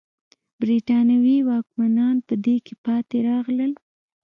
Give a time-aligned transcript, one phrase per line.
[0.61, 3.71] برېټانوي واکمنان په دې کې پاتې راغلل.